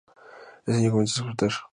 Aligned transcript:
Ese 0.65 0.77
año 0.79 0.89
comenzó 0.89 1.21
a 1.21 1.25
exportar. 1.27 1.51